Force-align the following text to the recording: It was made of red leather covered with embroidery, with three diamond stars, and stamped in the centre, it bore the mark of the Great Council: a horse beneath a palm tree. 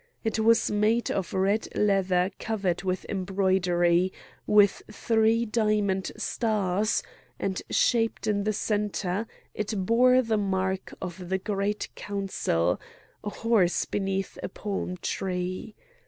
It 0.23 0.39
was 0.39 0.71
made 0.71 1.11
of 1.11 1.31
red 1.31 1.67
leather 1.75 2.31
covered 2.39 2.81
with 2.81 3.05
embroidery, 3.07 4.11
with 4.47 4.81
three 4.91 5.45
diamond 5.45 6.11
stars, 6.17 7.03
and 7.37 7.61
stamped 7.69 8.25
in 8.25 8.43
the 8.43 8.51
centre, 8.51 9.27
it 9.53 9.85
bore 9.85 10.23
the 10.23 10.37
mark 10.39 10.91
of 11.03 11.29
the 11.29 11.37
Great 11.37 11.89
Council: 11.93 12.81
a 13.23 13.29
horse 13.29 13.85
beneath 13.85 14.39
a 14.41 14.49
palm 14.49 14.97
tree. 15.03 15.75